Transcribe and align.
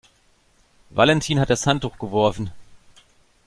Valentin 0.89 1.39
hat 1.39 1.51
das 1.51 1.67
Handtuch 1.67 1.99
geworfen. 1.99 2.51